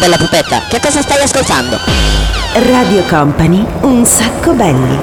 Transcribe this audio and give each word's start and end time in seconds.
bella 0.00 0.16
pupetta, 0.16 0.62
che 0.66 0.80
cosa 0.80 1.02
stai 1.02 1.22
ascoltando? 1.22 1.78
Radio 2.54 3.02
Company, 3.02 3.62
un 3.82 4.06
sacco 4.06 4.54
belli. 4.54 4.98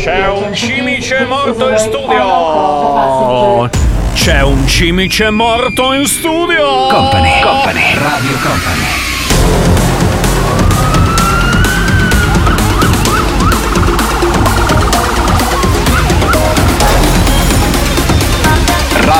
C'è 0.00 0.28
un 0.28 0.54
cimice 0.54 1.24
morto 1.24 1.70
in 1.70 1.78
studio! 1.78 3.68
C'è 4.14 4.42
un 4.42 4.64
cimice 4.68 5.28
morto 5.30 5.92
in 5.92 6.06
studio! 6.06 6.86
Company, 6.88 7.40
Company, 7.42 7.94
Radio 7.94 8.36
Company. 8.40 9.09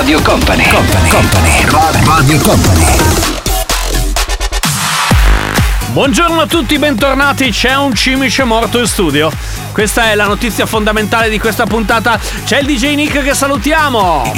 Radio 0.00 0.22
Company, 0.22 0.66
Company, 0.66 1.08
Company, 1.10 2.06
Radio 2.06 2.38
Company. 2.38 2.84
Buongiorno 5.92 6.40
a 6.40 6.46
tutti, 6.46 6.78
bentornati. 6.78 7.50
C'è 7.50 7.76
un 7.76 7.94
cimice 7.94 8.44
morto 8.44 8.78
in 8.78 8.86
studio. 8.86 9.30
Questa 9.72 10.10
è 10.10 10.14
la 10.14 10.24
notizia 10.26 10.64
fondamentale 10.64 11.28
di 11.28 11.38
questa 11.38 11.66
puntata. 11.66 12.18
C'è 12.46 12.60
il 12.60 12.66
DJ 12.66 12.94
Nick 12.94 13.22
che 13.22 13.34
salutiamo. 13.34 14.32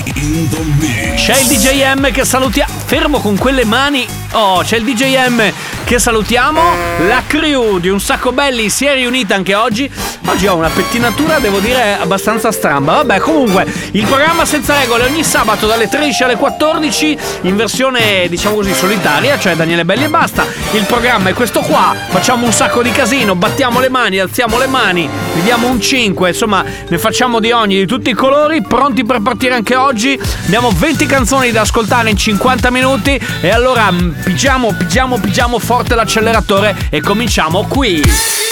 C'è 1.15 1.39
il 1.39 1.47
DJ 1.47 1.95
M 1.95 2.11
che 2.11 2.25
salutiamo. 2.25 2.73
Fermo 2.85 3.21
con 3.21 3.39
quelle 3.39 3.65
mani. 3.65 4.05
Oh, 4.33 4.63
c'è 4.63 4.79
il 4.79 4.85
DJ 4.85 5.29
M 5.29 5.43
che 5.85 6.01
salutiamo. 6.01 6.61
La 7.07 7.23
crew 7.25 7.79
di 7.79 7.89
Un 7.89 8.01
Sacco 8.01 8.33
Belli 8.33 8.69
si 8.69 8.85
è 8.85 8.95
riunita 8.95 9.37
anche 9.37 9.55
oggi. 9.55 9.89
Oggi 10.27 10.47
ho 10.47 10.55
una 10.55 10.69
pettinatura, 10.69 11.39
devo 11.41 11.59
dire, 11.59 11.99
abbastanza 11.99 12.53
stramba. 12.53 12.95
Vabbè, 12.95 13.19
comunque, 13.19 13.67
il 13.93 14.07
programma 14.07 14.45
senza 14.45 14.79
regole 14.79 15.05
ogni 15.05 15.25
sabato 15.25 15.67
dalle 15.67 15.89
13 15.89 16.23
alle 16.23 16.37
14 16.37 17.19
in 17.43 17.57
versione, 17.57 18.29
diciamo 18.29 18.55
così, 18.57 18.73
solitaria, 18.73 19.39
cioè 19.39 19.57
Daniele 19.57 19.85
Belli 19.85 20.05
e 20.05 20.09
basta. 20.09 20.47
Il 20.73 20.85
programma 20.85 21.31
è 21.31 21.35
questo 21.35 21.61
qua. 21.61 21.95
Facciamo 22.09 22.47
un 22.47 22.53
sacco 22.53 22.83
di 22.83 22.93
casino, 22.93 23.35
battiamo 23.35 23.81
le 23.81 23.89
mani, 23.89 24.21
alziamo 24.21 24.59
le 24.59 24.67
mani, 24.69 25.09
vi 25.35 25.43
diamo 25.43 25.69
un 25.69 25.81
5, 25.81 26.29
insomma, 26.29 26.65
ne 26.89 26.99
facciamo 26.99 27.41
di 27.41 27.51
ogni, 27.51 27.77
di 27.77 27.87
tutti 27.87 28.11
i 28.11 28.15
colori, 28.15 28.63
pronti 28.63 29.05
per 29.05 29.21
partire 29.21 29.55
anche 29.55 29.75
oggi. 29.75 30.19
Abbiamo 30.47 30.71
20 30.71 31.05
canzoni 31.05 31.51
da 31.51 31.63
ascoltare 31.63 32.11
in 32.11 32.17
50 32.17 32.71
minuti 32.71 33.21
e 33.41 33.51
allora 33.51 33.91
mm, 33.91 34.11
pigiamo, 34.25 34.73
pigiamo, 34.73 35.19
pigiamo 35.19 35.59
forte 35.59 35.97
l'acceleratore 35.97 36.77
e 36.91 37.01
cominciamo 37.01 37.67
qui. 37.67 38.52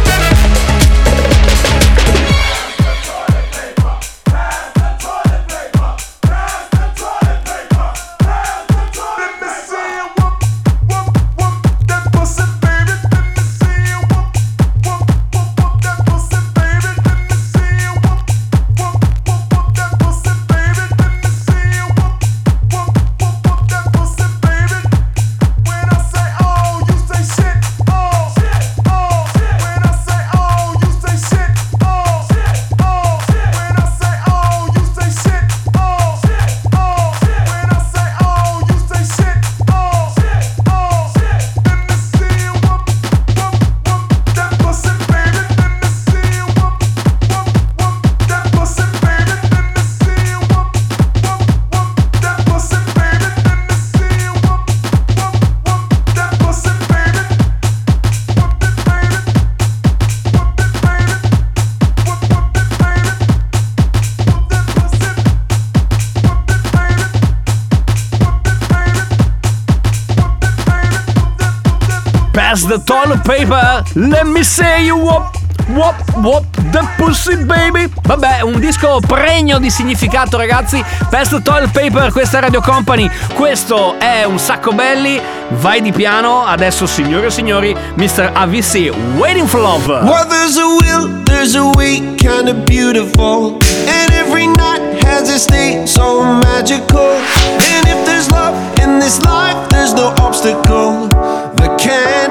The 72.71 72.79
toilet 72.85 73.21
paper, 73.25 73.83
let 73.95 74.25
me 74.25 74.43
say 74.43 74.85
you 74.85 74.95
whoop, 74.95 75.35
whoop, 75.75 75.95
whoop 76.23 76.45
the 76.71 76.81
pussy 76.95 77.35
baby. 77.43 77.91
Vabbè, 78.03 78.43
un 78.43 78.61
disco 78.61 79.01
pregno 79.05 79.59
di 79.59 79.69
significato, 79.69 80.37
ragazzi. 80.37 80.81
The 81.09 81.41
toilet 81.41 81.71
paper, 81.71 82.13
questa 82.13 82.37
è 82.37 82.41
Radio 82.41 82.61
Company. 82.61 83.11
Questo 83.33 83.99
è 83.99 84.23
un 84.23 84.39
sacco 84.39 84.71
belli. 84.71 85.19
Vai 85.59 85.81
di 85.81 85.91
piano. 85.91 86.45
Adesso, 86.45 86.85
signore 86.85 87.27
e 87.27 87.31
signori, 87.31 87.75
Mr. 87.95 88.31
AVC, 88.33 88.89
Waiting 89.17 89.47
for 89.47 89.59
Love. 89.59 89.87
Well, 89.87 90.25
there's 90.29 90.57
a 90.57 90.65
will, 90.65 91.23
there's 91.23 91.55
a 91.55 91.65
way, 91.75 92.15
kinda 92.15 92.53
beautiful. 92.53 93.57
And 93.85 94.13
every 94.13 94.47
night 94.47 95.03
has 95.03 95.29
its 95.29 95.45
day, 95.45 95.85
so 95.85 96.23
magical. 96.23 97.19
And 97.59 97.85
if 97.85 98.05
there's 98.05 98.29
love 98.31 98.55
in 98.81 98.99
this 98.99 99.19
life, 99.23 99.57
there's 99.67 99.93
no 99.93 100.13
obstacle 100.21 101.09
that 101.55 101.77
can't 101.77 102.30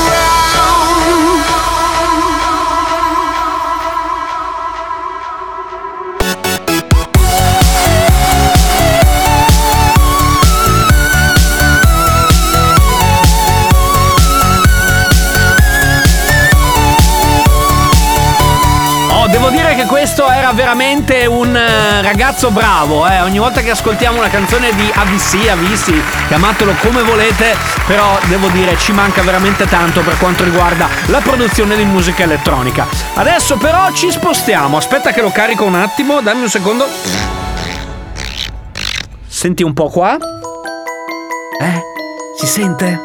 questo 20.01 20.27
era 20.31 20.51
veramente 20.51 21.27
un 21.27 21.55
eh, 21.55 22.01
ragazzo 22.01 22.49
bravo, 22.49 23.07
eh. 23.07 23.21
Ogni 23.21 23.37
volta 23.37 23.61
che 23.61 23.69
ascoltiamo 23.69 24.17
una 24.17 24.29
canzone 24.29 24.73
di 24.73 24.91
AVC, 24.91 25.47
Avisi, 25.47 25.93
chiamatelo 26.27 26.73
come 26.81 27.03
volete, 27.03 27.55
però 27.85 28.17
devo 28.25 28.47
dire 28.47 28.75
ci 28.79 28.93
manca 28.93 29.21
veramente 29.21 29.67
tanto 29.67 30.01
per 30.01 30.17
quanto 30.17 30.43
riguarda 30.43 30.87
la 31.05 31.19
produzione 31.19 31.75
di 31.75 31.85
musica 31.85 32.23
elettronica. 32.23 32.87
Adesso 33.13 33.57
però 33.57 33.93
ci 33.93 34.09
spostiamo, 34.09 34.75
aspetta 34.75 35.11
che 35.11 35.21
lo 35.21 35.29
carico 35.29 35.65
un 35.65 35.75
attimo, 35.75 36.19
dammi 36.19 36.41
un 36.41 36.49
secondo. 36.49 36.87
Senti 39.27 39.61
un 39.61 39.73
po' 39.73 39.89
qua? 39.89 40.17
Eh? 41.61 41.81
Si 42.39 42.47
sente? 42.47 42.99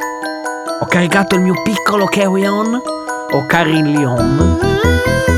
Ho 0.81 0.87
caricato 0.87 1.35
il 1.35 1.43
mio 1.43 1.61
piccolo 1.63 2.07
Carry 2.07 2.47
On 2.47 2.81
o 3.33 3.47
Carillon. 3.47 4.65
Last 5.27 5.36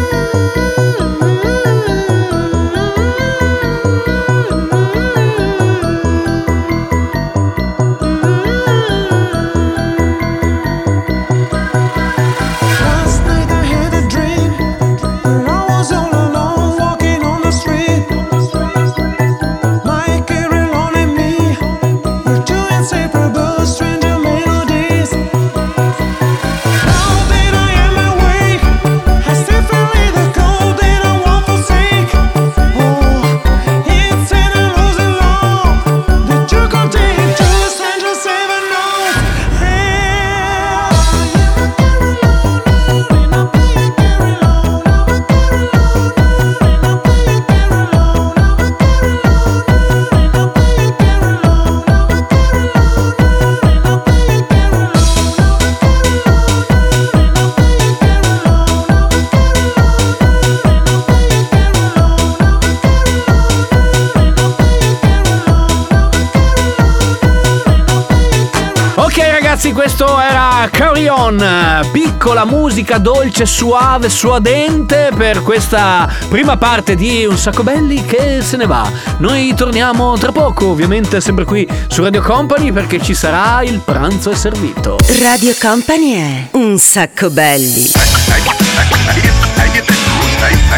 Ok 69.19 69.31
ragazzi, 69.32 69.73
questo 69.73 70.20
era 70.20 70.69
Carry 70.70 71.09
On, 71.09 71.85
piccola 71.91 72.44
musica 72.44 72.99
dolce, 72.99 73.47
suave, 73.47 74.09
suadente 74.09 75.11
per 75.12 75.43
questa 75.43 76.09
prima 76.29 76.56
parte 76.56 76.94
di 76.94 77.26
Un 77.26 77.37
sacco 77.37 77.65
belli 77.65 78.05
che 78.05 78.43
se 78.43 78.56
ne 78.56 78.67
va. 78.67 78.88
Noi 79.17 79.53
torniamo 79.56 80.17
tra 80.19 80.31
poco, 80.31 80.69
ovviamente 80.69 81.20
sempre 81.20 81.44
qui 81.44 81.67
su 81.88 82.00
Radio 82.05 82.23
Company 82.23 82.70
perché 82.70 83.03
ci 83.03 83.12
sarà 83.12 83.61
il 83.65 83.81
pranzo 83.81 84.31
è 84.31 84.37
servito. 84.37 84.99
Radio 85.20 85.53
Company 85.61 86.12
è 86.12 86.49
un 86.53 86.79
sacco 86.79 87.29
belli. 87.29 87.91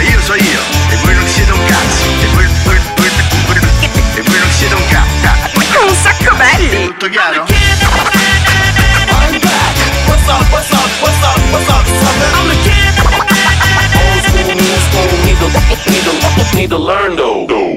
io 0.09 0.21
so 0.23 0.35
io 0.35 0.61
e 0.89 0.97
voi 1.03 1.15
non 1.15 1.27
siete 1.27 1.53
un 1.53 1.65
cazzo 1.67 2.05
e 2.23 2.27
voi, 2.33 2.47
voi, 2.65 2.79
voi, 2.97 3.11
voi, 3.45 3.59
e 4.15 4.23
voi 4.23 4.39
non 4.39 4.51
siete 4.51 4.75
un 4.75 4.83
cazzo 4.89 5.87
Un 5.87 5.95
sacco 5.95 6.35
belli! 6.37 6.87
tutto 6.87 7.11
chiaro? 7.11 8.20
up, 10.31 10.47
what's 10.53 10.73
up, 10.73 10.91
what's 11.03 11.23
up, 11.25 11.39
what's 11.53 11.71
up. 11.71 11.85
I'm. 12.39 12.51
Old 14.01 14.23
school, 14.25 14.55
new 14.55 14.79
school, 14.87 15.07
need 15.27 15.39
to, 15.43 15.49
need 15.91 16.05
to, 16.07 16.57
need 16.57 16.71
to 16.71 16.79
learn 16.79 17.17
though. 17.17 17.70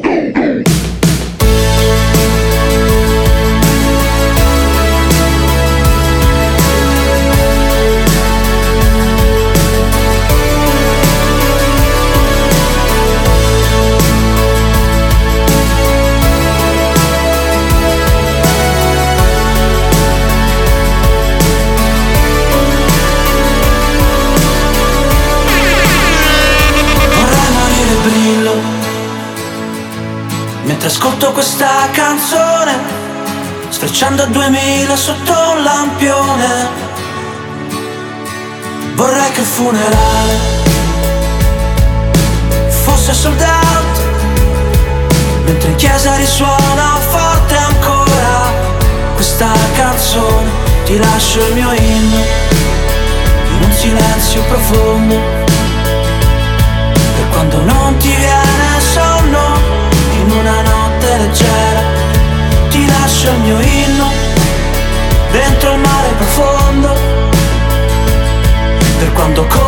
Mentre 30.83 30.99
ascolto 30.99 31.31
questa 31.31 31.87
canzone 31.93 32.77
Sfrecciando 33.69 34.23
a 34.23 34.25
2000 34.25 34.95
sotto 34.97 35.31
un 35.31 35.63
lampione 35.63 36.67
Vorrei 38.93 39.31
che 39.31 39.39
il 39.39 39.45
funerale 39.45 40.33
Fosse 42.83 43.13
sold 43.13 43.39
out 43.39 44.01
Mentre 45.45 45.69
in 45.69 45.75
chiesa 45.77 46.17
risuona 46.17 46.97
forte 47.11 47.55
ancora 47.55 48.51
Questa 49.15 49.47
canzone. 49.77 50.49
Ti 50.83 50.97
lascio 50.97 51.47
il 51.47 51.53
mio 51.53 51.71
inno 51.71 52.23
In 53.55 53.63
un 53.63 53.71
silenzio 53.71 54.41
profondo 54.49 55.43
per 57.15 57.29
quando 57.29 57.61
non 57.61 57.95
ti 57.97 58.09
viene 58.09 58.32
lascio 63.23 63.31
il 63.31 63.39
mio 63.41 63.59
inno 63.59 64.11
dentro 65.31 65.73
il 65.73 65.79
mare 65.79 66.09
profondo. 66.17 66.95
Per 68.99 69.11
quando 69.13 69.45
corri 69.45 69.62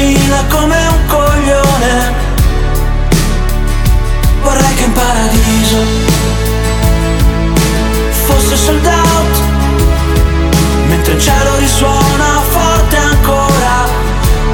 correndo 0.00 0.06
a 0.06 0.06
duemila 0.06 0.44
come 0.48 0.76
un 0.86 1.06
coglione. 1.06 2.14
Vorrei 4.42 4.74
che 4.74 4.84
in 4.84 4.92
paradiso 4.92 5.76
fosse 8.26 8.56
sold 8.56 8.86
out. 8.86 9.38
Mentre 10.88 11.12
il 11.12 11.20
cielo 11.20 11.56
risuona 11.58 12.40
forte 12.48 12.96
ancora 12.96 13.88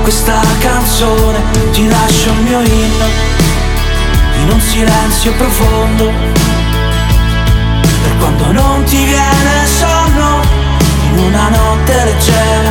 questa 0.03 0.41
canzone 0.59 1.41
ti 1.73 1.89
lascio 1.89 2.31
il 2.31 2.41
mio 2.43 2.61
inno 2.61 3.07
in 4.43 4.51
un 4.51 4.61
silenzio 4.61 5.33
profondo. 5.35 6.13
Per 8.03 8.17
quando 8.19 8.53
non 8.53 8.85
ti 8.85 9.05
viene 9.05 9.67
sonno 9.67 10.41
in 11.13 11.19
una 11.25 11.49
notte 11.49 12.05
leggera 12.05 12.71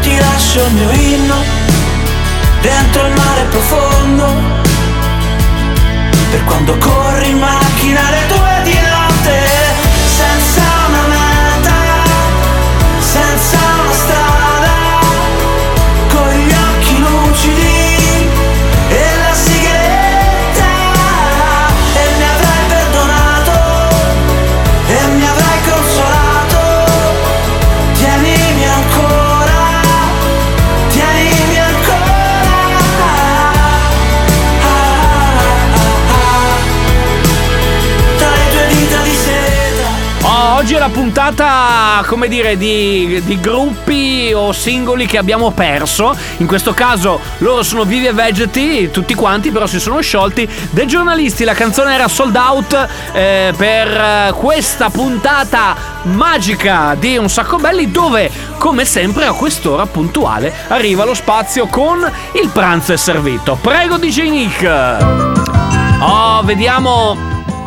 ti 0.00 0.16
lascio 0.16 0.64
il 0.64 0.72
mio 0.72 0.90
inno 0.90 1.59
dentro 2.60 3.06
il 3.06 3.14
mare 3.14 3.44
profondo. 3.44 4.26
Per 6.30 6.44
quando 6.44 6.76
corri 6.78 7.30
in 7.30 7.38
macchina 7.38 8.06
alle 8.06 8.26
due 8.28 8.49
puntata, 41.30 42.04
come 42.06 42.28
dire, 42.28 42.56
di, 42.56 43.22
di 43.24 43.40
gruppi 43.40 44.32
o 44.34 44.52
singoli 44.52 45.06
che 45.06 45.16
abbiamo 45.16 45.50
perso. 45.52 46.16
In 46.38 46.46
questo 46.46 46.74
caso 46.74 47.20
loro 47.38 47.62
sono 47.62 47.84
vivi 47.84 48.06
e 48.06 48.12
vegeti, 48.12 48.90
tutti 48.90 49.14
quanti, 49.14 49.50
però 49.50 49.66
si 49.66 49.78
sono 49.78 50.00
sciolti. 50.00 50.48
Dei 50.70 50.86
giornalisti, 50.86 51.44
la 51.44 51.54
canzone 51.54 51.94
era 51.94 52.08
sold 52.08 52.34
out 52.34 52.88
eh, 53.12 53.52
per 53.56 54.34
questa 54.34 54.90
puntata 54.90 55.76
magica 56.02 56.96
di 56.98 57.16
Un 57.16 57.28
sacco 57.28 57.58
belli 57.58 57.90
dove, 57.90 58.30
come 58.58 58.84
sempre, 58.84 59.26
a 59.26 59.32
quest'ora 59.32 59.86
puntuale 59.86 60.52
arriva 60.68 61.04
lo 61.04 61.14
spazio 61.14 61.66
con 61.66 61.98
il 62.42 62.48
pranzo 62.48 62.92
è 62.92 62.96
servito. 62.96 63.56
Prego 63.60 63.98
DJ 63.98 64.30
Nick. 64.30 64.96
Oh, 66.00 66.42
vediamo, 66.42 67.16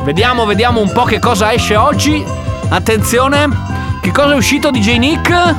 vediamo, 0.03 0.45
vediamo 0.45 0.81
un 0.81 0.91
po' 0.91 1.03
che 1.03 1.19
cosa 1.19 1.53
esce 1.53 1.75
oggi. 1.75 2.42
Attenzione, 2.73 3.47
che 4.01 4.09
cosa 4.09 4.33
è 4.33 4.35
uscito 4.35 4.71
DJ 4.71 4.97
Nick? 4.97 5.55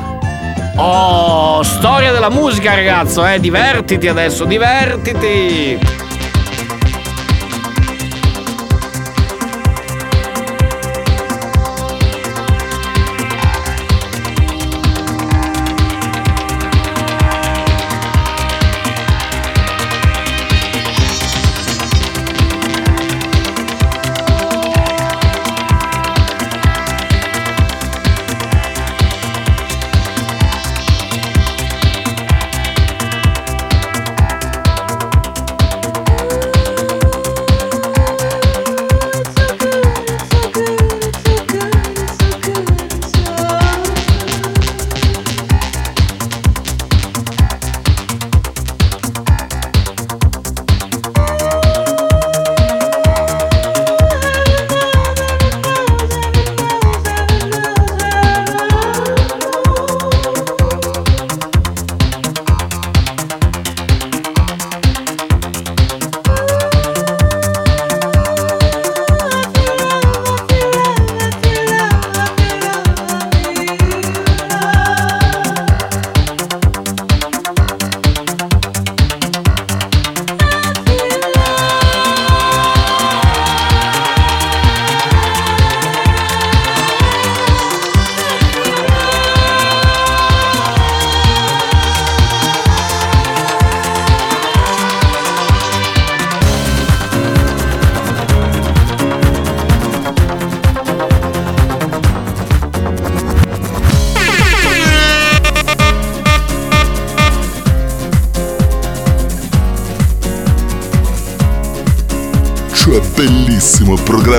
Oh, 0.75 1.63
storia 1.63 2.11
della 2.11 2.29
musica, 2.29 2.75
ragazzo, 2.75 3.25
eh, 3.25 3.39
divertiti 3.39 4.09
adesso, 4.09 4.43
divertiti. 4.43 5.79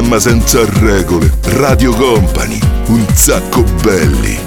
Programma 0.07 0.21
senza 0.21 0.65
regole. 0.81 1.31
Radio 1.43 1.93
Company, 1.93 2.59
un 2.89 3.05
sacco 3.13 3.63
belli. 3.83 4.39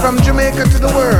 From 0.00 0.18
Jamaica 0.22 0.64
to 0.64 0.78
the 0.78 0.92
world, 0.92 1.19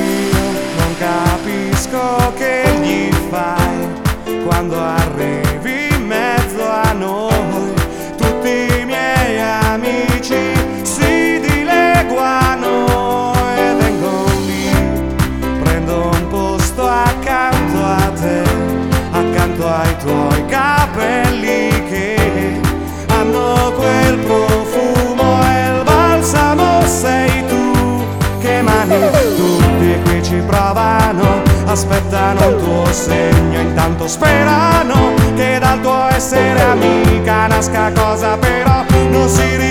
Aspettano 31.71 32.49
il 32.49 32.55
tuo 32.57 32.85
segno 32.91 33.59
intanto 33.61 34.05
sperano 34.05 35.13
che 35.35 35.57
dal 35.57 35.79
tuo 35.79 36.07
essere 36.09 36.61
amica 36.61 37.47
nasca 37.47 37.91
cosa 37.93 38.37
però 38.37 38.83
non 39.09 39.29
si 39.29 39.55
ricordano 39.55 39.70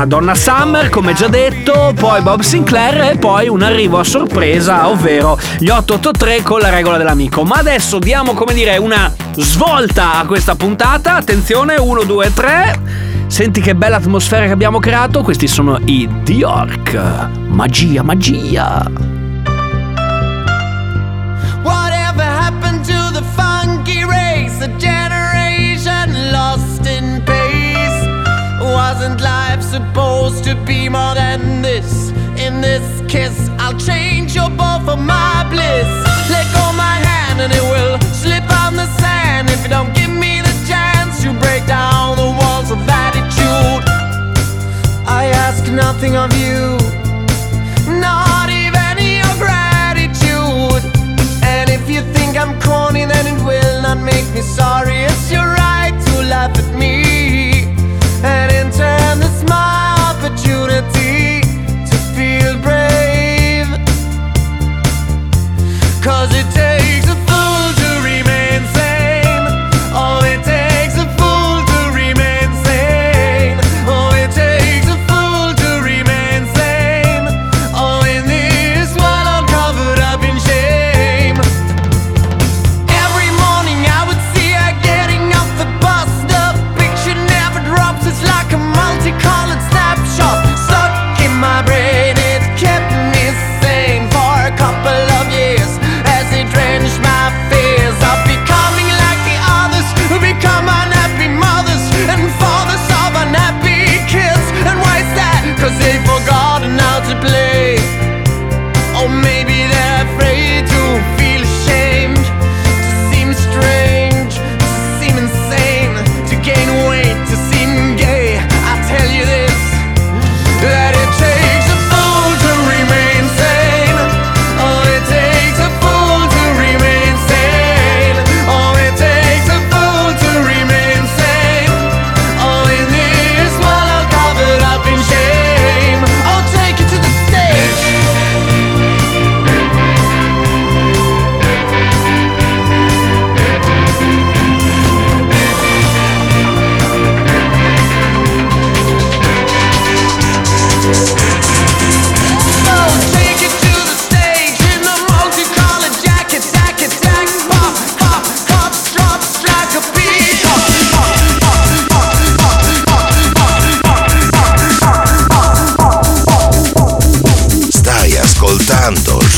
Prima 0.00 0.16
Donna 0.16 0.34
Summer, 0.34 0.88
come 0.88 1.12
già 1.12 1.28
detto, 1.28 1.92
poi 1.94 2.22
Bob 2.22 2.40
Sinclair 2.40 3.10
e 3.10 3.16
poi 3.18 3.48
un 3.48 3.60
arrivo 3.60 3.98
a 3.98 4.04
sorpresa, 4.04 4.88
ovvero 4.88 5.38
gli 5.58 5.68
883 5.68 6.42
con 6.42 6.60
la 6.60 6.70
regola 6.70 6.96
dell'amico. 6.96 7.42
Ma 7.42 7.56
adesso 7.56 7.98
diamo, 7.98 8.32
come 8.32 8.54
dire, 8.54 8.78
una 8.78 9.12
svolta 9.36 10.14
a 10.14 10.24
questa 10.24 10.54
puntata. 10.54 11.16
Attenzione, 11.16 11.78
1, 11.78 12.04
2, 12.04 12.32
3. 12.32 12.80
Senti 13.26 13.60
che 13.60 13.74
bella 13.74 13.96
atmosfera 13.96 14.46
che 14.46 14.52
abbiamo 14.52 14.78
creato. 14.78 15.22
Questi 15.22 15.46
sono 15.46 15.78
i 15.84 16.08
The 16.24 16.32
York. 16.32 16.94
Magia, 17.48 18.02
magia. 18.02 19.18
Lost 26.32 26.86
in 26.86 27.22
pace. 27.24 28.08
Wasn't 28.62 29.20
life 29.20 29.39
supposed 29.70 30.42
to 30.42 30.56
be 30.66 30.88
more 30.88 31.14
than 31.14 31.62
this? 31.62 32.10
In 32.44 32.60
this 32.60 32.86
kiss, 33.08 33.48
I'll 33.62 33.78
change 33.78 34.34
your 34.34 34.50
ball 34.50 34.80
for 34.80 34.96
my 34.96 35.46
bliss. 35.48 35.90
Let 36.28 36.46
go 36.52 36.64
my 36.74 36.96
hand 37.10 37.40
and 37.40 37.52
it 37.52 37.62
will 37.62 37.96
slip 38.22 38.46
on 38.64 38.74
the 38.74 38.86
sand. 38.98 39.48
If 39.48 39.62
you 39.62 39.68
don't 39.68 39.94
give 39.94 40.10
me 40.10 40.40
the 40.40 40.54
chance 40.66 41.22
to 41.22 41.30
break 41.44 41.64
down 41.66 42.16
the 42.16 42.30
walls 42.40 42.70
of 42.72 42.78
attitude, 42.88 43.84
I 45.06 45.30
ask 45.46 45.62
nothing 45.70 46.16
of 46.16 46.30
you. 46.42 46.76
Not 48.00 48.50
even 48.50 48.94
your 48.98 49.34
gratitude. 49.38 50.82
And 51.44 51.70
if 51.70 51.88
you 51.88 52.00
think 52.14 52.36
I'm 52.36 52.60
corny, 52.60 53.04
then 53.04 53.24
it 53.32 53.38
will 53.44 53.82
not 53.82 53.98
make 53.98 54.26
me 54.34 54.42
sorry. 54.42 54.96
It's 55.08 55.30
your 55.30 55.46
right 55.46 55.94
to 56.06 56.14
laugh 56.32 56.58
at 56.58 56.70
me. 56.76 57.68
And 58.22 58.52
in 58.52 58.70
turn, 58.72 58.99
my 59.50 59.94
opportunity 60.10 61.42
to 61.90 61.96
feel 62.14 62.54
brave. 62.66 63.68
Cause 66.02 66.30
it 66.40 66.46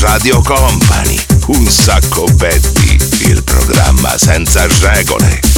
Radio 0.03 0.41
Company, 0.41 1.17
un 1.47 1.65
sacco 1.65 2.25
belli, 2.35 2.97
il 3.21 3.41
programma 3.41 4.17
senza 4.17 4.67
regole. 4.81 5.52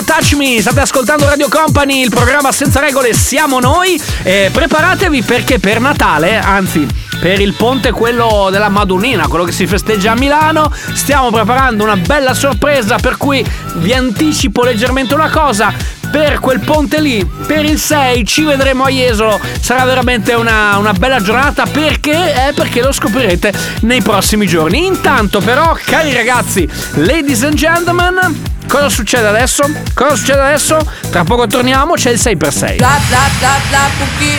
49ers 0.00 0.04
Touch 0.04 0.34
Me, 0.34 0.60
state 0.60 0.80
ascoltando 0.80 1.26
Radio 1.26 1.48
Company, 1.48 2.02
il 2.02 2.10
programma 2.10 2.52
senza 2.52 2.80
regole 2.80 3.12
siamo 3.12 3.60
noi. 3.60 4.00
Eh, 4.22 4.50
preparatevi 4.52 5.22
perché 5.22 5.58
per 5.58 5.80
Natale, 5.80 6.38
anzi 6.38 6.86
per 7.20 7.40
il 7.40 7.54
ponte 7.54 7.90
quello 7.92 8.48
della 8.50 8.68
Madonnina, 8.68 9.26
quello 9.28 9.44
che 9.44 9.52
si 9.52 9.66
festeggia 9.66 10.12
a 10.12 10.16
Milano, 10.16 10.72
stiamo 10.92 11.30
preparando 11.30 11.82
una 11.84 11.96
bella 11.96 12.34
sorpresa 12.34 12.96
per 12.96 13.16
cui 13.16 13.44
vi 13.76 13.92
anticipo 13.92 14.62
leggermente 14.62 15.14
una 15.14 15.30
cosa. 15.30 15.72
Per 16.10 16.40
quel 16.40 16.58
ponte 16.60 17.00
lì, 17.00 17.24
per 17.46 17.64
il 17.64 17.78
6 17.78 18.26
ci 18.26 18.42
vedremo 18.42 18.84
a 18.84 18.88
Jesolo, 18.88 19.38
sarà 19.60 19.84
veramente 19.84 20.32
una, 20.32 20.76
una 20.76 20.92
bella 20.92 21.20
giornata 21.20 21.66
perché? 21.66 22.48
Eh, 22.48 22.52
perché 22.52 22.82
lo 22.82 22.90
scoprirete 22.90 23.52
nei 23.82 24.02
prossimi 24.02 24.46
giorni. 24.46 24.86
Intanto 24.86 25.40
però, 25.40 25.76
cari 25.84 26.12
ragazzi, 26.12 26.68
ladies 26.94 27.44
and 27.44 27.54
gentlemen, 27.54 28.58
Cosa 28.70 28.88
succede 28.88 29.26
adesso? 29.26 29.64
Cosa 29.94 30.14
succede 30.14 30.40
adesso? 30.42 30.78
Tra 31.10 31.24
poco 31.24 31.48
torniamo, 31.48 31.94
c'è 31.94 32.10
il 32.10 32.20
6x6. 32.20 32.76
Bla 32.76 33.00
bla 33.08 33.28
bla 33.40 33.56
bla 33.68 33.88
cookie 33.98 34.38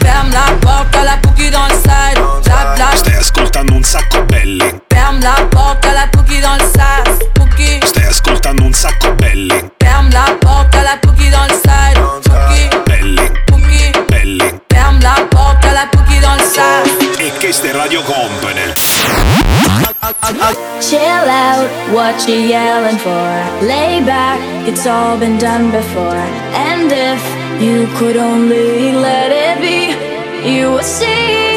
Ferme 0.00 0.30
la 0.32 0.54
porte 0.60 0.98
à 0.98 1.02
la 1.02 1.18
cookie 1.22 1.48
dans 1.48 1.66
le 1.66 1.74
side 1.74 2.20
Bla 2.44 2.74
bla 2.74 2.90
Stai 2.94 3.14
ascoltando 3.16 3.72
un 3.72 3.82
sacco 3.82 4.22
belli. 4.24 4.82
Ferme 4.88 5.20
la 5.22 5.46
porte 5.48 5.86
à 5.86 5.92
la 5.94 6.08
cookie 6.08 6.40
dans 6.42 6.56
le 6.56 6.64
side 6.64 7.30
Cookie 7.38 7.80
Stai 7.86 8.04
ascoltando 8.04 8.64
un 8.64 8.74
sacco 8.74 9.14
belli. 9.14 9.70
Ferme 9.82 10.10
la 10.12 10.36
porte 10.38 10.74
à 10.74 10.82
la 10.82 10.98
cookie 11.02 11.30
dans 11.30 11.44
le 11.44 11.47
side 11.47 11.47
Radio 17.48 18.02
Company. 18.02 18.74
Chill 20.82 21.00
out, 21.00 21.66
what 21.94 22.28
you 22.28 22.34
yelling 22.34 22.98
for? 22.98 23.66
Lay 23.66 24.04
back, 24.04 24.38
it's 24.68 24.86
all 24.86 25.18
been 25.18 25.38
done 25.38 25.70
before. 25.70 26.24
And 26.52 26.92
if 26.92 27.22
you 27.62 27.86
could 27.96 28.18
only 28.18 28.92
let 28.92 29.32
it 29.32 29.62
be, 29.64 29.96
you 30.46 30.72
would 30.72 30.84
see. 30.84 31.56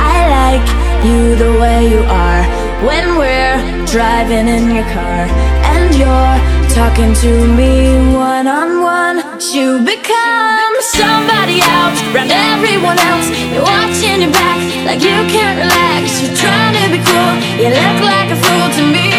I 0.00 0.16
like 0.38 0.68
you 1.04 1.36
the 1.36 1.60
way 1.60 1.90
you 1.90 2.00
are 2.08 2.42
when 2.86 3.18
we're 3.18 3.86
driving 3.86 4.48
in 4.48 4.74
your 4.74 4.88
car 4.96 5.28
and 5.76 5.94
you're 5.94 6.57
talking 6.78 7.12
to 7.12 7.32
me 7.58 7.90
one 8.14 8.46
on 8.46 8.80
one. 8.80 9.18
You 9.50 9.82
become 9.82 10.74
somebody 10.94 11.58
else, 11.58 11.98
around 12.14 12.30
everyone 12.30 12.98
else. 13.10 13.26
You're 13.50 13.66
watching 13.66 14.22
your 14.22 14.30
back 14.30 14.62
like 14.86 15.02
you 15.02 15.18
can't 15.26 15.58
relax. 15.58 16.22
You're 16.22 16.38
trying 16.38 16.78
to 16.78 16.86
be 16.94 17.02
cool, 17.02 17.34
you 17.58 17.74
look 17.74 17.98
like 18.06 18.30
a 18.30 18.38
fool 18.38 18.66
to 18.78 18.82
me. 18.94 19.10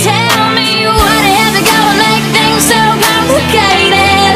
Tell 0.00 0.44
me 0.56 0.88
what 0.88 1.22
you 1.28 1.60
got 1.60 1.84
to 1.84 1.96
make 2.00 2.24
things 2.36 2.62
so 2.72 2.80
complicated? 3.12 4.32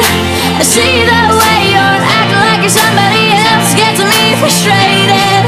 I 0.61 0.65
see 0.75 1.09
the 1.09 1.23
way 1.41 1.59
you're 1.73 2.01
acting 2.21 2.43
like 2.45 2.61
you're 2.69 2.79
somebody 2.85 3.33
else 3.33 3.73
gets 3.81 4.01
me 4.05 4.25
frustrated. 4.45 5.41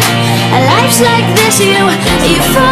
Life's 0.72 1.00
like 1.04 1.28
this, 1.36 1.60
you 1.60 1.84
you 2.32 2.40
fall 2.56 2.67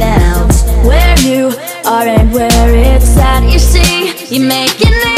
else. 0.00 0.62
Where 0.86 1.18
you 1.20 1.52
are 1.84 2.06
and 2.06 2.32
where 2.32 2.70
it's 2.74 3.16
at, 3.16 3.44
you 3.46 3.58
see, 3.58 4.14
you're 4.30 4.46
making 4.46 4.94
me 5.04 5.16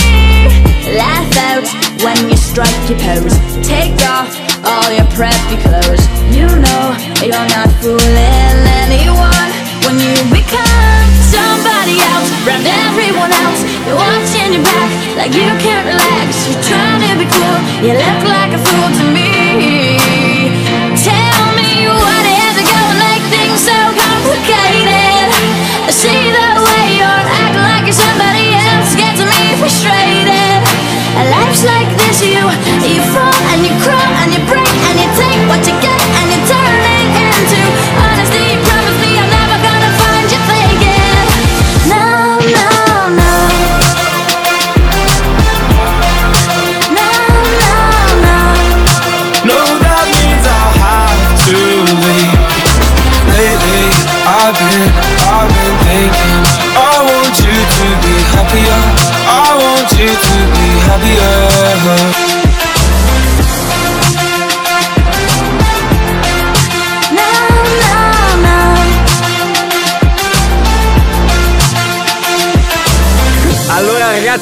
laugh 0.96 1.32
out 1.48 1.64
when 2.04 2.16
you 2.28 2.36
strike 2.36 2.68
your 2.88 2.98
pose. 2.98 3.36
Take 3.64 3.96
off 4.08 4.28
all 4.64 4.90
your 4.92 5.06
preppy 5.16 5.56
clothes. 5.64 6.04
You 6.34 6.46
know 6.46 6.84
you're 7.24 7.48
not 7.56 7.70
fooling 7.80 8.56
anyone 8.84 9.50
when 9.84 9.96
you 9.98 10.14
become 10.28 11.04
somebody 11.32 11.96
else, 12.00 12.28
around 12.44 12.66
everyone 12.66 13.32
else. 13.32 13.60
You're 13.86 13.96
watching 13.96 14.52
your 14.52 14.64
back 14.64 14.90
like 15.16 15.32
you 15.32 15.48
can't 15.64 15.86
relax. 15.88 16.48
You're 16.48 16.64
trying 16.64 17.00
to 17.06 17.12
be 17.16 17.26
cool, 17.28 17.58
you 17.84 17.92
look 17.96 18.22
like 18.28 18.52
a 18.52 18.60
fool 18.60 18.99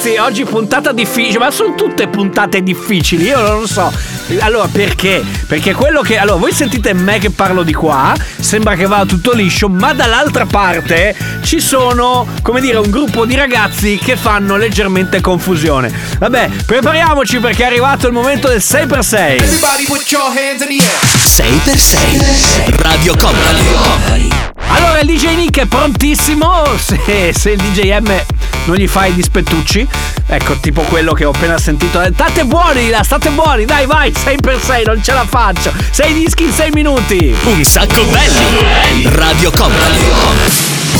ragazzi, 0.08 0.16
oggi 0.16 0.44
puntata 0.44 0.92
difficile, 0.92 1.38
ma 1.38 1.50
sono 1.50 1.74
tutte 1.74 2.08
puntate 2.08 2.62
difficili, 2.62 3.24
io 3.26 3.40
non 3.40 3.60
lo 3.60 3.66
so. 3.66 3.92
Allora 4.40 4.68
perché? 4.70 5.22
Perché 5.46 5.74
quello 5.74 6.00
che... 6.00 6.18
Allora 6.18 6.38
voi 6.38 6.52
sentite 6.52 6.92
me 6.92 7.18
che 7.18 7.30
parlo 7.30 7.62
di 7.62 7.72
qua, 7.72 8.14
sembra 8.38 8.74
che 8.74 8.86
vada 8.86 9.04
tutto 9.04 9.32
liscio, 9.32 9.68
ma 9.68 9.92
dall'altra 9.92 10.46
parte 10.46 11.14
ci 11.42 11.60
sono, 11.60 12.26
come 12.42 12.60
dire, 12.60 12.78
un 12.78 12.90
gruppo 12.90 13.26
di 13.26 13.34
ragazzi 13.34 13.98
che 14.02 14.16
fanno 14.16 14.56
leggermente 14.56 15.20
confusione. 15.20 15.92
Vabbè, 16.18 16.50
prepariamoci 16.66 17.38
perché 17.38 17.62
è 17.64 17.66
arrivato 17.66 18.06
il 18.06 18.12
momento 18.12 18.48
del 18.48 18.58
6x6. 18.58 19.14
Everybody 19.14 19.84
put 19.84 20.10
your 20.10 20.28
hands 20.28 20.62
in 20.62 20.68
the 20.68 20.84
air. 20.84 21.16
6x6 21.38 22.82
Radio 22.82 23.14
Company 23.16 24.28
Allora 24.68 24.98
il 25.00 25.06
DJ 25.06 25.34
Nick 25.36 25.60
è 25.60 25.66
prontissimo. 25.66 26.64
Se, 26.78 27.32
se 27.34 27.50
il 27.50 27.60
DJ 27.60 27.98
M 28.00 28.37
non 28.68 28.76
gli 28.76 28.86
fa 28.86 29.06
i 29.06 29.14
dispettucci, 29.14 29.86
ecco 30.26 30.56
tipo 30.60 30.82
quello 30.82 31.14
che 31.14 31.24
ho 31.24 31.30
appena 31.30 31.58
sentito. 31.58 32.02
State 32.12 32.44
buoni 32.44 32.90
là, 32.90 33.02
state 33.02 33.30
buoni, 33.30 33.64
dai 33.64 33.86
vai, 33.86 34.12
6 34.14 34.36
per 34.36 34.60
6 34.62 34.84
non 34.84 35.02
ce 35.02 35.12
la 35.12 35.24
faccio. 35.26 35.72
6 35.90 36.12
dischi 36.12 36.44
in 36.44 36.52
6 36.52 36.70
minuti. 36.72 37.34
Un 37.44 37.64
sacco 37.64 38.04
belli 38.04 39.08
Radio 39.08 39.50
Company 39.50 40.97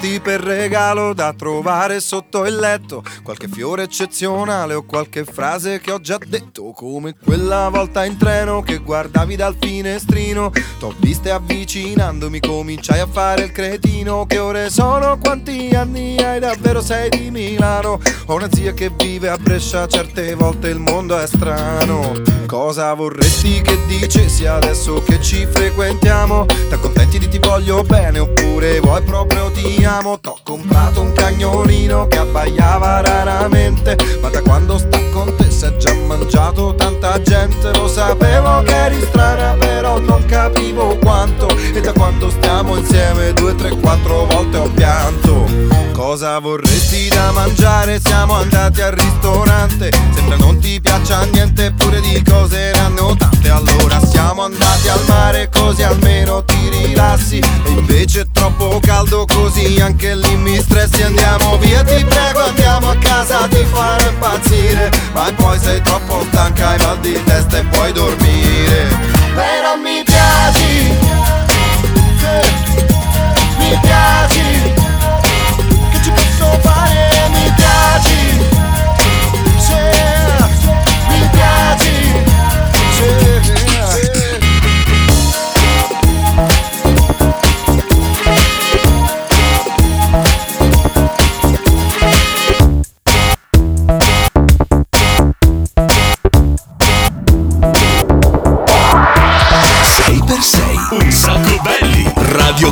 vorresti 0.00 0.20
per 0.20 0.40
regalo 0.40 1.12
da 1.12 1.34
trovare 1.34 2.00
sotto 2.00 2.46
il 2.46 2.56
letto? 2.56 3.02
Qualche 3.22 3.48
fiore 3.48 3.82
eccezionale 3.82 4.74
o 4.74 4.84
qualche 4.84 5.24
frase 5.24 5.80
che 5.80 5.92
ho 5.92 6.00
già 6.00 6.18
detto? 6.26 6.72
Come 6.72 7.14
quella 7.22 7.68
volta 7.68 8.04
in 8.04 8.16
treno 8.16 8.62
che 8.62 8.78
guardavi 8.78 9.36
dal 9.36 9.56
finestrino. 9.58 10.50
T'ho 10.78 10.94
viste 10.98 11.30
avvicinandomi, 11.30 12.40
cominciai 12.40 13.00
a 13.00 13.06
fare 13.06 13.44
il 13.44 13.52
cretino. 13.52 14.24
Che 14.26 14.38
ore 14.38 14.70
sono? 14.70 15.18
Quanti 15.18 15.70
anni 15.74 16.16
hai? 16.16 16.40
Davvero 16.40 16.80
sei 16.80 17.10
di 17.10 17.30
Milano? 17.30 18.00
Ho 18.26 18.34
una 18.34 18.48
zia 18.50 18.72
che 18.72 18.90
vive 18.96 19.28
a 19.28 19.36
Brescia, 19.36 19.86
certe 19.86 20.34
volte 20.34 20.68
il 20.68 20.78
mondo 20.78 21.18
è 21.18 21.26
strano. 21.26 22.12
Cosa 22.46 22.92
vorresti 22.94 23.60
che 23.60 23.78
dicessi 23.86 24.46
adesso 24.46 25.02
che 25.02 25.20
ci 25.20 25.46
frequentiamo? 25.46 26.46
T'accontenti 26.68 27.18
di 27.18 27.28
ti 27.28 27.38
voglio 27.38 27.82
bene 27.82 28.18
oppure 28.18 28.80
vuoi 28.80 29.02
proprio 29.02 29.50
ti 29.50 29.84
amo? 29.84 29.89
T'ho 29.90 30.38
comprato 30.44 31.00
un 31.00 31.12
cagnolino 31.12 32.06
che 32.06 32.18
abbaiava 32.18 33.00
raramente 33.00 33.96
Ma 34.20 34.28
da 34.28 34.40
quando 34.40 34.78
sta 34.78 35.00
con 35.10 35.34
te 35.34 35.50
si 35.50 35.64
è 35.64 35.76
già 35.78 35.92
mangiato 36.06 36.76
tanta 36.76 37.20
gente 37.20 37.72
Lo 37.76 37.88
sapevo 37.88 38.62
che 38.62 38.72
eri 38.72 39.00
strana 39.00 39.54
però 39.54 39.98
non 39.98 40.24
capivo 40.26 40.96
quanto 40.98 41.48
E 41.74 41.80
da 41.80 41.92
quando 41.92 42.30
stiamo 42.30 42.76
insieme 42.76 43.32
due, 43.32 43.56
tre, 43.56 43.70
quattro 43.70 44.26
volte 44.26 44.58
ho 44.58 44.70
pianto 44.70 45.48
Cosa 45.92 46.38
vorresti 46.38 47.08
da 47.08 47.32
mangiare? 47.32 48.00
Siamo 48.00 48.34
andati 48.34 48.80
al 48.80 48.92
ristorante 48.92 49.90
Sembra 50.14 50.36
non 50.36 50.60
ti 50.60 50.80
piaccia 50.80 51.24
niente 51.24 51.66
eppure 51.66 52.00
di 52.00 52.22
cose 52.22 52.70
ne 52.72 52.78
hanno 52.78 53.16
tante 53.16 53.50
Allora 53.50 53.98
siamo 54.06 54.44
andati 54.44 54.88
al 54.88 55.04
mare 55.08 55.50
così 55.50 55.82
almeno 55.82 56.44
ti 56.44 56.68
rilassi 56.70 57.38
E 57.38 57.70
invece 57.70 58.20
è 58.20 58.26
troppo 58.32 58.78
caldo 58.80 59.24
così 59.26 59.79
anche 59.80 60.14
lì 60.14 60.36
mi 60.36 60.60
stressi 60.60 61.02
Andiamo 61.02 61.56
via. 61.58 61.82
Ti 61.82 62.04
prego 62.04 62.40
andiamo 62.44 62.90
a 62.90 62.96
casa 62.96 63.46
ti 63.48 63.64
farò 63.70 64.08
impazzire. 64.08 64.90
Ma 65.12 65.32
poi 65.34 65.58
sei 65.58 65.80
troppo 65.82 66.24
stanca 66.30 66.68
hai 66.68 66.78
mal 66.78 66.98
di 67.00 67.20
testa 67.24 67.58
e 67.58 67.64
puoi 67.64 67.92
dormire. 67.92 68.88
Però 69.34 69.76
mi 69.76 70.02
piaci 70.04 70.19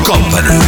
Company. 0.05 0.68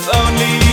if 0.00 0.08
only 0.16 0.69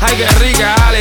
Ay, 0.00 0.16
que 0.16 0.26
rica, 0.44 0.74
dale 0.78 1.00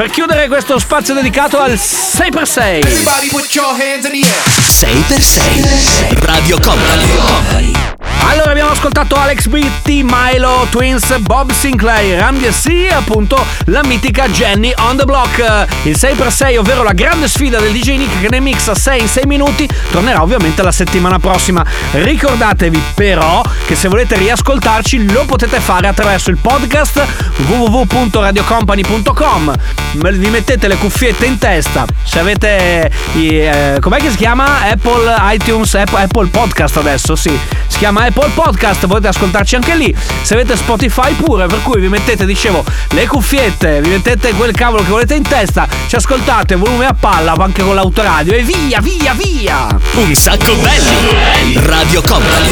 per 0.00 0.08
chiudere 0.08 0.48
questo 0.48 0.78
spazio 0.78 1.12
dedicato 1.12 1.58
al 1.58 1.72
6x6 1.72 2.58
Everybody 2.58 3.28
put 3.28 3.54
your 3.54 3.68
hands 3.68 4.06
in 4.06 4.12
the 4.12 4.26
air. 4.26 4.48
6 4.66 5.02
per 5.02 5.20
6. 5.20 6.24
Radio 6.24 6.58
Company. 6.58 7.99
Allora 8.22 8.50
abbiamo 8.50 8.70
ascoltato 8.70 9.16
Alex 9.16 9.46
Britti, 9.46 10.04
Milo, 10.04 10.66
Twins, 10.70 11.16
Bob 11.18 11.50
Sinclair, 11.50 12.20
Randy 12.20 12.48
e 12.64 12.92
appunto 12.92 13.44
la 13.66 13.82
mitica 13.82 14.28
Jenny 14.28 14.72
on 14.78 14.96
the 14.96 15.04
block. 15.04 15.66
Il 15.84 15.96
6x6, 15.98 16.58
ovvero 16.58 16.82
la 16.82 16.92
grande 16.92 17.28
sfida 17.28 17.58
del 17.58 17.72
DJ 17.72 17.96
Nick 17.96 18.20
che 18.20 18.28
ne 18.28 18.40
mixa 18.40 18.74
6 18.74 19.00
in 19.00 19.08
6 19.08 19.24
minuti, 19.26 19.66
tornerà 19.90 20.22
ovviamente 20.22 20.62
la 20.62 20.70
settimana 20.70 21.18
prossima. 21.18 21.64
Ricordatevi 21.92 22.82
però 22.94 23.42
che 23.66 23.74
se 23.74 23.88
volete 23.88 24.16
riascoltarci 24.16 25.10
lo 25.10 25.24
potete 25.24 25.58
fare 25.58 25.88
attraverso 25.88 26.30
il 26.30 26.36
podcast 26.36 27.04
www.radiocompany.com. 27.46 29.54
Vi 29.92 30.28
mettete 30.28 30.68
le 30.68 30.76
cuffiette 30.76 31.26
in 31.26 31.38
testa. 31.38 31.84
Se 32.04 32.20
avete 32.20 32.90
i, 33.14 33.38
eh, 33.38 33.78
com'è 33.80 33.98
che 33.98 34.10
si 34.10 34.16
chiama? 34.16 34.60
Apple 34.70 35.12
iTunes, 35.32 35.74
Apple, 35.74 36.02
Apple 36.02 36.28
Podcast 36.28 36.76
adesso, 36.76 37.16
sì. 37.16 37.36
Si 37.66 37.78
chiama 37.78 38.02
Apple 38.02 38.09
Podcast, 38.10 38.86
potete 38.86 39.08
ascoltarci 39.08 39.54
anche 39.54 39.74
lì. 39.74 39.94
Se 40.22 40.34
avete 40.34 40.56
Spotify 40.56 41.12
pure, 41.14 41.46
per 41.46 41.62
cui 41.62 41.80
vi 41.80 41.88
mettete, 41.88 42.24
dicevo, 42.24 42.64
le 42.90 43.06
cuffiette, 43.06 43.80
vi 43.80 43.90
mettete 43.90 44.32
quel 44.32 44.52
cavolo 44.52 44.82
che 44.82 44.90
volete 44.90 45.14
in 45.14 45.22
testa, 45.22 45.68
ci 45.86 45.96
ascoltate, 45.96 46.56
volume 46.56 46.86
a 46.86 46.94
palla, 46.94 47.32
anche 47.32 47.62
con 47.62 47.74
l'autoradio 47.74 48.32
e 48.32 48.42
via, 48.42 48.80
via, 48.80 49.14
via! 49.14 49.78
Un 49.94 50.14
sacco 50.14 50.54
belli. 50.54 51.58
Radio 51.66 52.02
Company. 52.02 52.48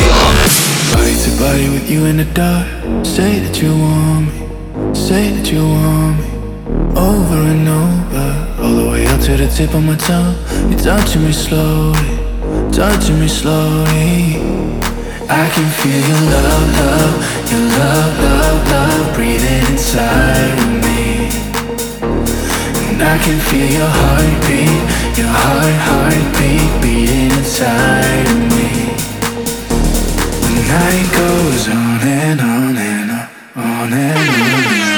Body 0.92 1.14
to 1.14 1.30
body 1.38 1.68
with 1.68 1.90
you 1.90 2.06
in 2.06 2.16
the 2.16 2.26
dark. 2.32 2.66
Say 3.04 3.40
that 3.40 3.60
you 3.60 3.72
want 3.72 4.26
me. 4.32 4.94
Say 4.94 5.32
that 5.32 5.50
you 5.50 5.62
want 5.62 6.18
me. 6.18 6.26
Over 6.96 7.42
and 7.42 7.68
over. 7.68 8.62
All 8.62 8.74
the 8.74 8.88
way 8.90 9.06
up 9.06 9.20
to 9.20 9.36
the 9.36 9.46
tip 9.48 9.74
of 9.74 9.82
my 9.82 9.96
tongue. 9.96 10.34
You're 10.70 10.80
touching 10.80 11.24
me 11.24 11.32
slowly. 11.32 11.98
Touching 12.72 13.20
me 13.20 13.28
slowly. 13.28 14.77
I 15.30 15.48
can 15.50 15.68
feel 15.80 16.00
your 16.10 16.22
love, 16.32 16.66
love. 16.80 17.14
Your 17.50 17.60
love, 17.60 18.12
love, 18.24 18.70
love. 18.70 19.14
Breathing 19.14 19.62
inside 19.72 20.58
of 20.58 20.70
me. 20.84 21.28
And 22.88 23.02
I 23.02 23.18
can 23.18 23.38
feel 23.48 23.68
your 23.78 23.92
heartbeat. 24.00 24.80
Your 25.18 25.28
heart, 25.28 25.76
heartbeat. 25.88 26.82
Beating 26.82 27.30
inside 27.38 28.26
of 28.26 28.40
me. 28.56 28.70
The 30.48 30.56
night 30.72 31.08
goes 31.12 31.68
on 31.68 32.00
and 32.08 32.40
on 32.40 32.76
and 32.76 33.10
on, 33.10 33.28
on 33.56 33.92
and 33.92 34.18
on 34.18 34.72
and 34.72 34.92
on. 34.92 34.97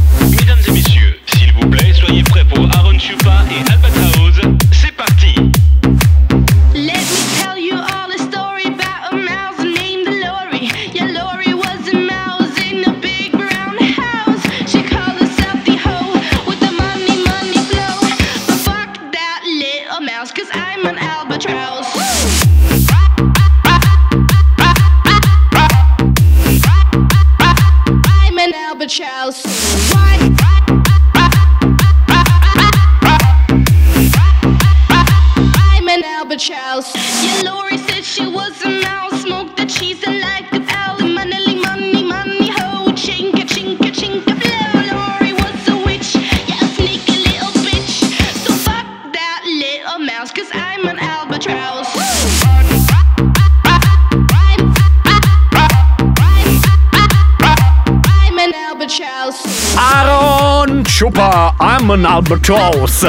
Chupa, 61.01 61.55
I'm 61.81 61.89
an 61.89 62.05
albatross. 62.05 63.03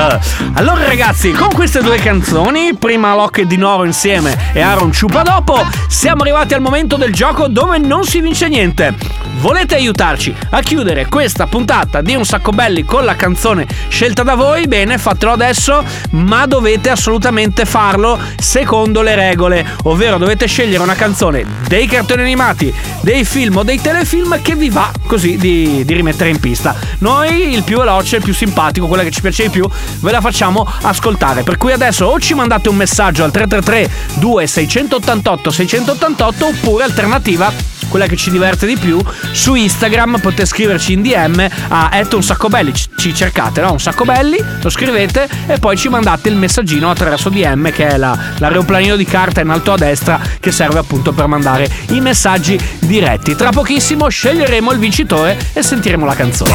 Allora 0.54 0.86
ragazzi, 0.86 1.32
con 1.32 1.52
queste 1.52 1.82
due 1.82 1.98
canzoni, 1.98 2.74
prima 2.74 3.14
Locke 3.14 3.46
di 3.46 3.58
Noro 3.58 3.84
insieme 3.84 4.34
e 4.54 4.62
Aaron 4.62 4.90
Chupa 4.98 5.20
dopo, 5.20 5.62
siamo 5.88 6.22
arrivati 6.22 6.54
al 6.54 6.62
momento 6.62 6.96
del 6.96 7.12
gioco 7.12 7.48
dove 7.48 7.76
non 7.76 8.04
si 8.04 8.22
vince 8.22 8.48
niente. 8.48 8.94
Volete 9.40 9.74
aiutarci 9.74 10.34
a 10.50 10.60
chiudere 10.60 11.06
questa 11.06 11.46
puntata 11.46 12.00
di 12.00 12.14
Un 12.14 12.24
Sacco 12.24 12.52
Belli 12.52 12.84
con 12.84 13.04
la 13.04 13.16
canzone 13.16 13.66
scelta 13.88 14.22
da 14.22 14.36
voi? 14.36 14.66
Bene, 14.66 14.96
fatelo 14.96 15.32
adesso, 15.32 15.84
ma 16.10 16.46
dovete 16.46 16.88
assolutamente 16.90 17.66
farlo 17.66 18.18
secondo 18.36 19.02
le 19.02 19.14
regole, 19.16 19.66
ovvero 19.84 20.16
dovete 20.16 20.46
scegliere 20.46 20.82
una 20.82 20.94
canzone 20.94 21.44
dei 21.66 21.86
cartoni 21.86 22.22
animati, 22.22 22.72
dei 23.00 23.24
film 23.24 23.56
o 23.58 23.62
dei 23.64 23.80
telefilm 23.80 24.40
che 24.40 24.54
vi 24.54 24.70
va 24.70 24.90
così 25.06 25.36
di, 25.36 25.84
di 25.84 25.94
rimettere 25.94 26.30
in 26.30 26.38
pista. 26.38 26.74
Noi 26.98 27.52
il 27.52 27.64
più 27.64 27.78
veloce, 27.78 28.16
il 28.16 28.22
più 28.22 28.32
simpatico, 28.32 28.60
quella 28.86 29.02
che 29.02 29.10
ci 29.10 29.20
piace 29.20 29.44
di 29.44 29.50
più, 29.50 29.68
ve 30.00 30.10
la 30.10 30.20
facciamo 30.20 30.66
ascoltare. 30.82 31.42
Per 31.42 31.56
cui 31.56 31.72
adesso 31.72 32.06
o 32.06 32.20
ci 32.20 32.34
mandate 32.34 32.68
un 32.68 32.76
messaggio 32.76 33.24
al 33.24 33.30
333 33.30 33.90
2688 34.14 35.50
688 35.50 36.46
oppure 36.46 36.84
alternativa 36.84 37.72
quella 37.92 38.06
che 38.06 38.16
ci 38.16 38.30
diverte 38.30 38.66
di 38.66 38.78
più 38.78 38.98
su 39.32 39.54
Instagram 39.54 40.18
potete 40.18 40.46
scriverci 40.46 40.94
in 40.94 41.02
DM 41.02 41.46
a 41.68 41.90
un 42.12 42.22
sacco 42.22 42.48
ci 42.96 43.14
cercate 43.14 43.60
no? 43.60 43.72
un 43.72 43.80
sacco 43.80 44.04
belli 44.04 44.42
lo 44.62 44.70
scrivete 44.70 45.28
e 45.46 45.58
poi 45.58 45.76
ci 45.76 45.90
mandate 45.90 46.30
il 46.30 46.36
messaggino 46.36 46.88
attraverso 46.90 47.28
DM 47.28 47.70
che 47.70 47.88
è 47.88 47.98
la, 47.98 48.18
l'aeroplanino 48.38 48.96
di 48.96 49.04
carta 49.04 49.42
in 49.42 49.50
alto 49.50 49.72
a 49.72 49.76
destra 49.76 50.18
che 50.40 50.50
serve 50.50 50.78
appunto 50.78 51.12
per 51.12 51.26
mandare 51.26 51.68
i 51.88 52.00
messaggi 52.00 52.58
diretti 52.78 53.36
tra 53.36 53.50
pochissimo 53.50 54.08
sceglieremo 54.08 54.72
il 54.72 54.78
vincitore 54.78 55.38
e 55.52 55.62
sentiremo 55.62 56.06
la 56.06 56.14
canzone 56.14 56.50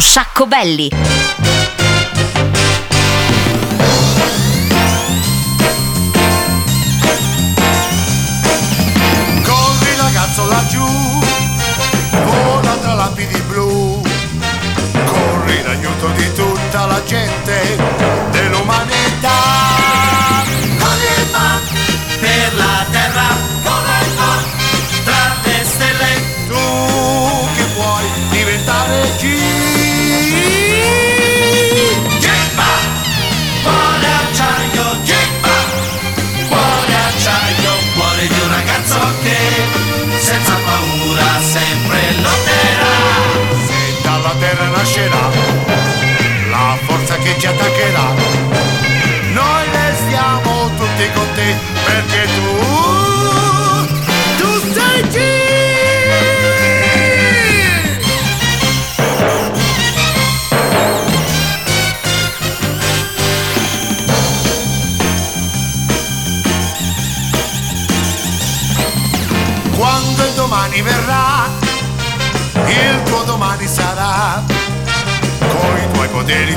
sacco 0.00 0.46
belli. 0.46 0.88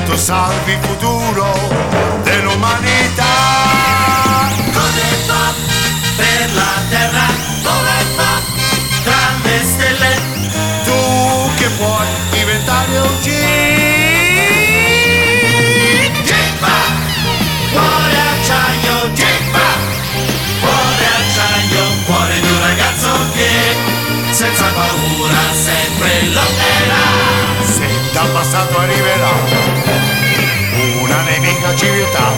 Tu 0.04 0.16
salvi 0.16 0.72
il 0.72 0.78
futuro 0.82 1.52
dell'umanità. 2.22 3.24
Come 4.72 5.06
fa 5.26 5.52
per 6.16 6.54
la 6.54 6.72
terra? 6.88 7.26
Come 7.62 8.04
fa 8.14 8.40
tra 9.02 9.32
le 9.42 9.58
stelle? 9.64 10.12
Tu 10.84 11.54
che 11.56 11.68
puoi 11.70 12.06
diventare 12.30 12.98
un 12.98 13.18
G. 13.20 13.28
Gimba, 16.22 16.78
cuore 17.72 18.18
acciaio, 18.30 19.12
Gimba, 19.12 19.68
cuore 20.60 21.06
acciaio, 21.18 21.84
cuore 22.06 22.40
di 22.40 22.48
un 22.48 22.60
ragazzo 22.60 23.10
che 23.32 23.74
senza 24.30 24.66
paura 24.66 25.52
sempre 25.52 26.26
lotterà. 26.32 27.32
Se 27.64 27.88
dal 28.12 28.28
passato 28.28 28.78
arriverà 28.78 29.63
nemica 31.44 31.74
civiltà, 31.76 32.32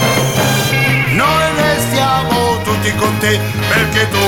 noi 1.13 1.45
restiamo 1.55 2.61
tutti 2.63 2.93
con 2.97 3.17
te 3.19 3.39
perché 3.69 4.09
tu, 4.09 4.19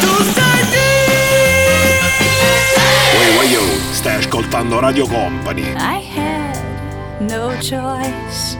tu 0.00 0.22
sei 0.32 0.60
Uè, 3.16 3.36
uè, 3.36 3.44
yo, 3.52 3.62
stai 3.92 4.16
ascoltando 4.16 4.80
Radio 4.80 5.06
Company. 5.06 5.74
I 5.76 6.00
had 6.00 6.58
no 7.20 7.54
choice 7.60 8.56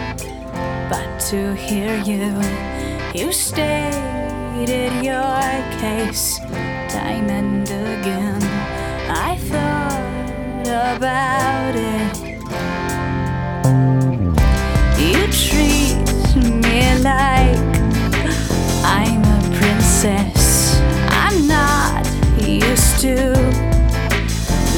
but 0.88 1.18
to 1.30 1.54
hear 1.54 2.00
you. 2.04 2.40
You 3.14 3.32
stated 3.32 4.92
your 5.02 5.42
case 5.80 6.38
time 6.88 7.28
and 7.28 7.68
again. 7.68 8.40
I 9.08 9.36
thought 9.36 10.96
about 10.96 11.74
it. 11.74 12.11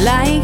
Like 0.05 0.44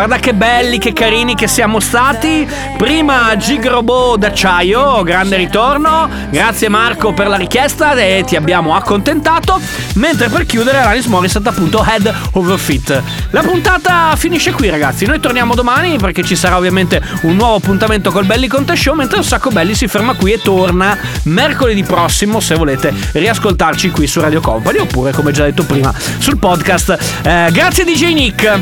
guarda 0.00 0.16
che 0.16 0.32
belli, 0.32 0.78
che 0.78 0.94
carini 0.94 1.34
che 1.34 1.46
siamo 1.46 1.78
stati. 1.78 2.48
Prima 2.78 3.36
Gig 3.36 3.66
Robot 3.66 4.18
d'acciaio, 4.18 5.02
grande 5.02 5.36
ritorno. 5.36 6.08
Grazie 6.30 6.70
Marco 6.70 7.12
per 7.12 7.28
la 7.28 7.36
richiesta 7.36 7.92
e 7.92 8.24
ti 8.26 8.34
abbiamo 8.34 8.74
accontentato. 8.74 9.60
Mentre 9.96 10.30
per 10.30 10.46
chiudere 10.46 10.78
Alanis 10.78 11.04
Morissette 11.04 11.50
appunto 11.50 11.84
Head 11.86 12.14
Over 12.32 12.58
Fit. 12.58 13.02
La 13.28 13.42
puntata 13.42 14.14
finisce 14.16 14.52
qui 14.52 14.70
ragazzi. 14.70 15.04
Noi 15.04 15.20
torniamo 15.20 15.54
domani 15.54 15.98
perché 15.98 16.24
ci 16.24 16.34
sarà 16.34 16.56
ovviamente 16.56 17.02
un 17.22 17.36
nuovo 17.36 17.56
appuntamento 17.56 18.10
col 18.10 18.24
Belli 18.24 18.46
Conte 18.46 18.76
Show. 18.76 18.94
Mentre 18.94 19.18
un 19.18 19.24
sacco 19.24 19.50
belli 19.50 19.74
si 19.74 19.86
ferma 19.86 20.14
qui 20.14 20.32
e 20.32 20.40
torna 20.40 20.96
mercoledì 21.24 21.82
prossimo 21.82 22.40
se 22.40 22.54
volete 22.54 22.90
riascoltarci 23.12 23.90
qui 23.90 24.06
su 24.06 24.18
Radio 24.18 24.40
Company 24.40 24.78
oppure 24.78 25.12
come 25.12 25.30
già 25.30 25.44
detto 25.44 25.64
prima 25.64 25.92
sul 26.16 26.38
podcast. 26.38 26.96
Eh, 27.22 27.48
grazie 27.52 27.84
DJ 27.84 28.14
Nick. 28.14 28.58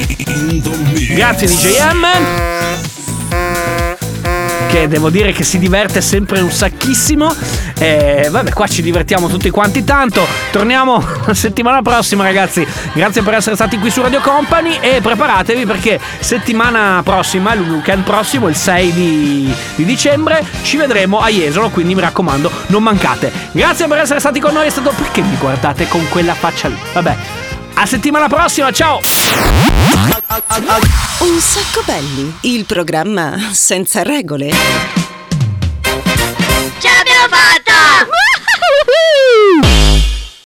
Grazie 1.14 1.27
DJ 1.32 1.80
M. 1.92 2.06
Che 4.68 4.88
devo 4.88 5.10
dire 5.10 5.32
che 5.32 5.44
si 5.44 5.58
diverte 5.58 6.00
sempre 6.00 6.40
un 6.40 6.50
sacchissimo. 6.50 7.34
E 7.78 8.28
vabbè, 8.30 8.52
qua 8.52 8.66
ci 8.66 8.80
divertiamo 8.82 9.28
tutti 9.28 9.50
quanti 9.50 9.84
tanto. 9.84 10.26
Torniamo 10.50 11.04
la 11.26 11.34
settimana 11.34 11.82
prossima, 11.82 12.24
ragazzi. 12.24 12.66
Grazie 12.94 13.22
per 13.22 13.34
essere 13.34 13.56
stati 13.56 13.78
qui 13.78 13.90
su 13.90 14.00
Radio 14.00 14.20
Company. 14.20 14.78
E 14.80 15.00
preparatevi 15.02 15.66
perché 15.66 16.00
settimana 16.18 17.02
prossima, 17.04 17.52
il 17.52 17.60
weekend 17.60 18.04
prossimo, 18.04 18.48
il 18.48 18.56
6 18.56 18.92
di, 18.92 19.54
di 19.76 19.84
dicembre, 19.84 20.44
ci 20.62 20.76
vedremo 20.76 21.20
a 21.20 21.28
Jesolo. 21.28 21.68
Quindi 21.68 21.94
mi 21.94 22.00
raccomando, 22.00 22.50
non 22.68 22.82
mancate. 22.82 23.30
Grazie 23.52 23.86
per 23.86 23.98
essere 23.98 24.18
stati 24.18 24.40
con 24.40 24.54
noi. 24.54 24.66
È 24.66 24.70
stato. 24.70 24.92
Perché 24.96 25.20
mi 25.20 25.36
guardate 25.38 25.86
con 25.88 26.08
quella 26.08 26.34
faccia 26.34 26.68
lì? 26.68 26.78
Vabbè. 26.94 27.47
A 27.74 27.86
settimana 27.86 28.28
prossima, 28.28 28.70
ciao! 28.72 29.00
Un 31.20 31.38
sacco 31.40 31.82
belli, 31.84 32.34
il 32.42 32.64
programma 32.64 33.50
senza 33.52 34.02
regole. 34.02 34.97